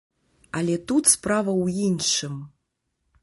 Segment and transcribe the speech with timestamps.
[0.59, 2.33] Але тут справа ў іншым.